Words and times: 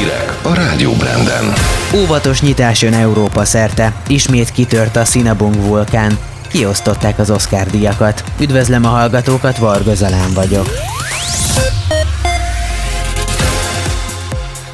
Hírek 0.00 0.38
a 0.42 0.54
Rádió 0.54 0.92
Branden. 0.92 1.52
Óvatos 1.94 2.40
nyitás 2.40 2.82
jön 2.82 2.92
Európa 2.92 3.44
szerte. 3.44 3.92
Ismét 4.06 4.50
kitört 4.50 4.96
a 4.96 5.04
Sinabung 5.04 5.54
vulkán. 5.54 6.18
Kiosztották 6.48 7.18
az 7.18 7.30
Oscar 7.30 7.66
díjakat. 7.66 8.24
Üdvözlöm 8.40 8.84
a 8.84 8.88
hallgatókat, 8.88 9.58
Varga 9.58 9.94
Zalán 9.94 10.32
vagyok. 10.34 10.66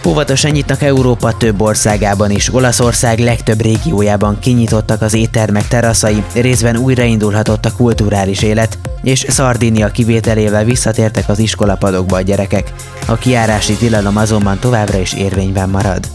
Óvatosan 0.06 0.50
nyitnak 0.50 0.82
Európa 0.82 1.36
több 1.36 1.60
országában 1.60 2.30
is. 2.30 2.54
Olaszország 2.54 3.18
legtöbb 3.18 3.60
régiójában 3.60 4.38
kinyitottak 4.38 5.02
az 5.02 5.14
éttermek 5.14 5.68
teraszai, 5.68 6.24
részben 6.34 6.76
újraindulhatott 6.76 7.64
a 7.64 7.72
kulturális 7.72 8.42
élet, 8.42 8.78
és 9.02 9.26
Szardínia 9.28 9.88
kivételével 9.88 10.64
visszatértek 10.64 11.28
az 11.28 11.38
iskolapadokba 11.38 12.16
a 12.16 12.20
gyerekek. 12.20 12.72
A 13.06 13.16
kiárási 13.16 13.74
tilalom 13.74 14.16
azonban 14.16 14.58
továbbra 14.58 14.98
is 14.98 15.12
érvényben 15.12 15.68
marad. 15.68 16.08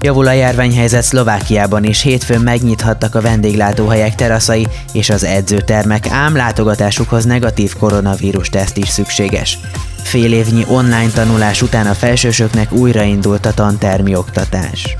Javul 0.00 0.26
a 0.26 0.32
járványhelyzet 0.32 1.02
Szlovákiában 1.02 1.84
is, 1.84 2.02
hétfőn 2.02 2.40
megnyithattak 2.40 3.14
a 3.14 3.20
vendéglátóhelyek 3.20 4.14
teraszai 4.14 4.66
és 4.92 5.10
az 5.10 5.24
edzőtermek, 5.24 6.06
ám 6.10 6.36
látogatásukhoz 6.36 7.24
negatív 7.24 7.76
koronavírus 7.76 8.48
teszt 8.48 8.76
is 8.76 8.88
szükséges. 8.88 9.58
Fél 10.08 10.32
évnyi 10.32 10.64
online 10.68 11.10
tanulás 11.14 11.62
után 11.62 11.86
a 11.86 11.94
felsősöknek 11.94 12.72
újraindult 12.72 13.46
a 13.46 13.52
tantermi 13.52 14.14
oktatás. 14.14 14.96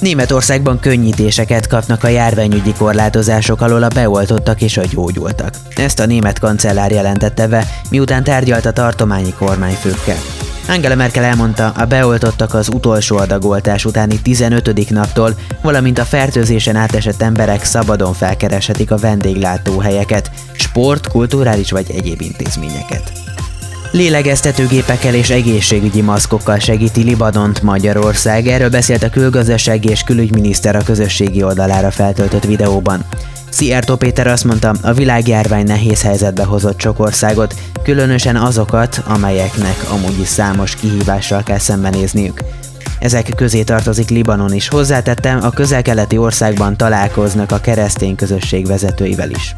Németországban 0.00 0.80
könnyítéseket 0.80 1.66
kapnak 1.66 2.04
a 2.04 2.08
járványügyi 2.08 2.72
korlátozások 2.72 3.60
alól 3.60 3.82
a 3.82 3.88
beoltottak 3.88 4.60
és 4.60 4.76
a 4.76 4.82
gyógyultak. 4.84 5.54
Ezt 5.76 6.00
a 6.00 6.06
német 6.06 6.38
kancellár 6.38 6.90
jelentette 6.90 7.48
be, 7.48 7.66
miután 7.90 8.24
tárgyalt 8.24 8.66
a 8.66 8.72
tartományi 8.72 9.32
kormányfőkkel. 9.32 10.18
Angela 10.68 10.94
Merkel 10.94 11.24
elmondta, 11.24 11.72
a 11.76 11.84
beoltottak 11.84 12.54
az 12.54 12.68
utolsó 12.68 13.16
adagoltás 13.16 13.84
utáni 13.84 14.20
15. 14.22 14.90
naptól, 14.90 15.34
valamint 15.62 15.98
a 15.98 16.04
fertőzésen 16.04 16.76
átesett 16.76 17.22
emberek 17.22 17.64
szabadon 17.64 18.12
felkereshetik 18.12 18.90
a 18.90 18.96
vendéglátóhelyeket, 18.96 20.30
sport, 20.52 21.08
kulturális 21.08 21.70
vagy 21.70 21.90
egyéb 21.90 22.20
intézményeket. 22.20 23.23
Lélegeztetőgépekkel 23.94 25.14
és 25.14 25.30
egészségügyi 25.30 26.00
maszkokkal 26.00 26.58
segíti 26.58 27.02
Libanont 27.02 27.62
Magyarország, 27.62 28.46
erről 28.46 28.68
beszélt 28.68 29.02
a 29.02 29.10
külgazdasági 29.10 29.88
és 29.88 30.02
külügyminiszter 30.02 30.76
a 30.76 30.82
közösségi 30.82 31.42
oldalára 31.42 31.90
feltöltött 31.90 32.44
videóban. 32.44 33.04
Szijjártó 33.50 33.96
Péter 33.96 34.26
azt 34.26 34.44
mondta, 34.44 34.74
a 34.82 34.92
világjárvány 34.92 35.64
nehéz 35.64 36.02
helyzetbe 36.02 36.44
hozott 36.44 36.80
sok 36.80 37.00
országot, 37.00 37.54
különösen 37.82 38.36
azokat, 38.36 39.02
amelyeknek 39.06 39.90
amúgy 39.90 40.20
is 40.20 40.28
számos 40.28 40.74
kihívással 40.76 41.42
kell 41.42 41.58
szembenézniük. 41.58 42.40
Ezek 42.98 43.28
közé 43.36 43.62
tartozik 43.62 44.08
Libanon 44.08 44.54
is. 44.54 44.68
Hozzátettem, 44.68 45.38
a 45.42 45.50
közel-keleti 45.50 46.16
országban 46.16 46.76
találkoznak 46.76 47.52
a 47.52 47.60
keresztény 47.60 48.16
közösség 48.16 48.66
vezetőivel 48.66 49.30
is. 49.30 49.54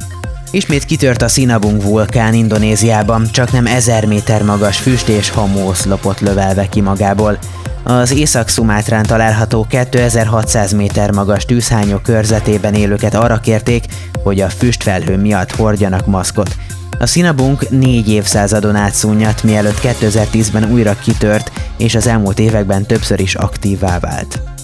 Ismét 0.50 0.84
kitört 0.84 1.22
a 1.22 1.28
Sinabung 1.28 1.82
vulkán 1.82 2.34
Indonéziában, 2.34 3.28
csak 3.30 3.52
nem 3.52 3.66
ezer 3.66 4.06
méter 4.06 4.42
magas 4.42 4.78
füst 4.78 5.08
és 5.08 5.30
hamóoszlopot 5.30 6.20
lövelve 6.20 6.68
ki 6.68 6.80
magából. 6.80 7.38
Az 7.84 8.10
Észak-Szumátrán 8.10 9.02
található 9.02 9.66
2600 9.68 10.72
méter 10.72 11.10
magas 11.10 11.44
tűzhányok 11.44 12.02
körzetében 12.02 12.74
élőket 12.74 13.14
arra 13.14 13.36
kérték, 13.36 13.84
hogy 14.22 14.40
a 14.40 14.48
füstfelhő 14.48 15.16
miatt 15.16 15.50
hordjanak 15.50 16.06
maszkot. 16.06 16.56
A 16.98 17.06
Sinabung 17.06 17.58
négy 17.70 18.08
évszázadon 18.08 18.74
át 18.74 19.42
mielőtt 19.42 19.80
2010-ben 19.82 20.72
újra 20.72 20.96
kitört, 21.02 21.52
és 21.76 21.94
az 21.94 22.06
elmúlt 22.06 22.38
években 22.38 22.86
többször 22.86 23.20
is 23.20 23.34
aktívvá 23.34 23.98
vált. 23.98 24.55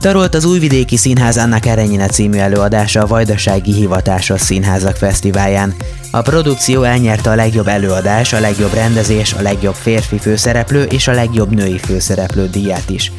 Tarolt 0.00 0.34
az 0.34 0.44
Újvidéki 0.44 0.96
Színház 0.96 1.36
Annak 1.36 1.66
Erenyine 1.66 2.06
című 2.06 2.38
előadása 2.38 3.02
a 3.02 3.06
Vajdasági 3.06 3.72
Hivatásos 3.72 4.40
Színházak 4.40 4.96
Fesztiválján. 4.96 5.74
A 6.10 6.22
produkció 6.22 6.82
elnyerte 6.82 7.30
a 7.30 7.34
legjobb 7.34 7.66
előadás, 7.66 8.32
a 8.32 8.40
legjobb 8.40 8.72
rendezés, 8.72 9.32
a 9.32 9.42
legjobb 9.42 9.74
férfi 9.74 10.18
főszereplő 10.18 10.82
és 10.82 11.08
a 11.08 11.12
legjobb 11.12 11.54
női 11.54 11.78
főszereplő 11.78 12.48
díját 12.48 12.90
is. 12.90 13.12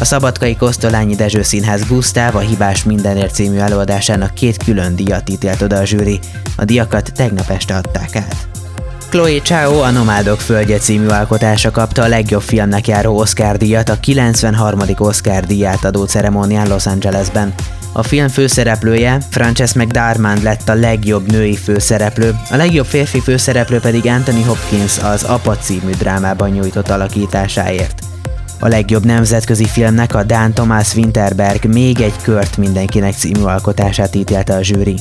A 0.00 0.04
Szabadkai 0.04 0.56
Kosztolányi 0.56 1.14
Dezső 1.14 1.42
Színház 1.42 1.86
Gusztáv 1.86 2.36
a 2.36 2.40
Hibás 2.40 2.84
Mindenért 2.84 3.34
című 3.34 3.58
előadásának 3.58 4.34
két 4.34 4.62
külön 4.64 4.96
díjat 4.96 5.30
ítélt 5.30 5.62
oda 5.62 5.76
a 5.76 5.84
zsűri. 5.84 6.18
A 6.56 6.64
díjakat 6.64 7.12
tegnap 7.14 7.50
este 7.50 7.74
adták 7.74 8.16
át. 8.16 8.57
Chloe 9.10 9.40
Chao 9.40 9.80
a 9.80 9.90
Nomádok 9.90 10.40
Földje 10.40 10.78
című 10.78 11.06
alkotása 11.06 11.70
kapta 11.70 12.02
a 12.02 12.08
legjobb 12.08 12.42
filmnek 12.42 12.86
járó 12.86 13.18
Oscar 13.18 13.56
díjat 13.56 13.88
a 13.88 14.00
93. 14.00 14.80
Oscar 14.98 15.46
díját 15.46 15.84
adó 15.84 16.04
ceremónián 16.04 16.68
Los 16.68 16.86
Angelesben. 16.86 17.54
A 17.92 18.02
film 18.02 18.28
főszereplője, 18.28 19.18
Frances 19.30 19.72
McDarmand 19.72 20.42
lett 20.42 20.68
a 20.68 20.74
legjobb 20.74 21.30
női 21.30 21.56
főszereplő, 21.56 22.34
a 22.50 22.56
legjobb 22.56 22.86
férfi 22.86 23.20
főszereplő 23.20 23.80
pedig 23.80 24.06
Anthony 24.06 24.44
Hopkins 24.44 24.98
az 24.98 25.22
Apa 25.22 25.56
című 25.56 25.90
drámában 25.90 26.50
nyújtott 26.50 26.88
alakításáért. 26.88 28.00
A 28.60 28.68
legjobb 28.68 29.04
nemzetközi 29.04 29.64
filmnek 29.64 30.14
a 30.14 30.22
Dan 30.22 30.52
Thomas 30.52 30.94
Winterberg 30.94 31.64
még 31.64 32.00
egy 32.00 32.16
kört 32.22 32.56
mindenkinek 32.56 33.14
című 33.14 33.42
alkotását 33.42 34.14
ítélte 34.14 34.54
a 34.54 34.62
zsűri. 34.62 34.94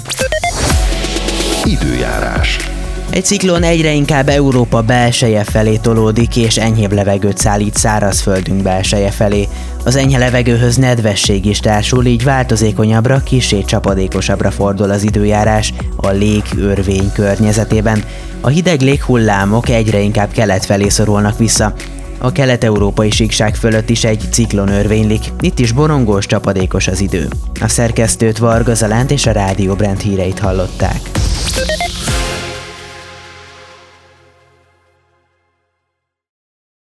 Időjárás. 1.63 2.66
Egy 3.09 3.25
ciklon 3.25 3.63
egyre 3.63 3.91
inkább 3.91 4.29
Európa 4.29 4.81
belseje 4.81 5.43
felé 5.43 5.77
tolódik, 5.77 6.35
és 6.35 6.57
enyhébb 6.57 6.93
levegőt 6.93 7.37
szállít 7.37 7.75
szárazföldünk 7.75 8.61
belseje 8.61 9.11
felé. 9.11 9.47
Az 9.83 9.95
enyhe 9.95 10.17
levegőhöz 10.17 10.75
nedvesség 10.75 11.45
is 11.45 11.59
társul, 11.59 12.05
így 12.05 12.23
változékonyabbra, 12.23 13.21
kisé 13.23 13.63
csapadékosabbra 13.63 14.51
fordul 14.51 14.89
az 14.89 15.03
időjárás 15.03 15.73
a 15.95 16.09
légörvény 16.09 17.11
környezetében. 17.13 18.03
A 18.41 18.47
hideg 18.47 18.81
léghullámok 18.81 19.69
egyre 19.69 19.99
inkább 19.99 20.31
kelet 20.31 20.65
felé 20.65 20.89
szorulnak 20.89 21.37
vissza. 21.37 21.73
A 22.17 22.31
kelet-európai 22.31 23.09
síkság 23.09 23.55
fölött 23.55 23.89
is 23.89 24.03
egy 24.03 24.23
ciklon 24.31 24.67
örvénylik, 24.67 25.23
itt 25.39 25.59
is 25.59 25.71
borongós, 25.71 26.25
csapadékos 26.25 26.87
az 26.87 27.01
idő. 27.01 27.27
A 27.61 27.67
szerkesztőt 27.67 28.37
Varga 28.37 28.73
Zalánt 28.73 29.11
és 29.11 29.25
a 29.25 29.31
Rádió 29.31 29.73
Brand 29.73 29.99
híreit 29.99 30.39
hallották. 30.39 30.99